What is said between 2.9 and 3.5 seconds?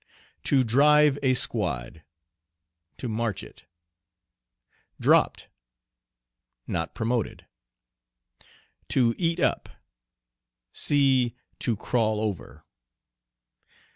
To march